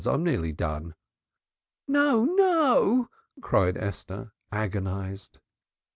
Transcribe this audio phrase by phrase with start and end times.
[0.03, 0.95] I am nearly done."
[1.87, 2.25] "No!
[2.25, 3.07] No!"
[3.39, 5.37] cried Esther agonized.